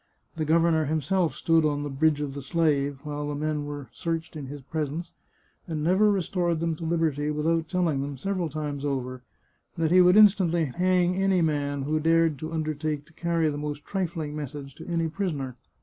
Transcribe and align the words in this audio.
The 0.35 0.45
governor 0.45 0.85
him 0.85 0.99
self 1.03 1.35
stood 1.35 1.63
on 1.63 1.83
the" 1.83 1.89
Bridge 2.01 2.21
of 2.21 2.33
the 2.33 2.41
Slave" 2.41 2.97
while 3.03 3.27
the 3.27 3.35
men 3.35 3.65
were 3.67 3.87
searched 3.93 4.35
in 4.35 4.47
his 4.47 4.63
presence, 4.63 5.13
and 5.67 5.83
never 5.83 6.09
restored 6.09 6.59
them 6.59 6.75
to 6.77 6.83
Hberty 6.85 7.31
without 7.31 7.67
telling 7.69 8.01
them, 8.01 8.17
several 8.17 8.49
times 8.49 8.83
over, 8.83 9.21
that 9.77 9.91
he 9.91 10.01
would 10.01 10.17
in 10.17 10.25
stantly 10.25 10.73
hang 10.73 11.13
any 11.15 11.43
man 11.43 11.83
who 11.83 11.99
dared 11.99 12.39
to 12.39 12.51
undertake 12.51 13.05
to 13.05 13.13
carry 13.13 13.47
the 13.51 13.59
most 13.59 13.85
trifling 13.85 14.35
message 14.35 14.73
to 14.73 14.87
any 14.87 15.07
prisoner. 15.07 15.55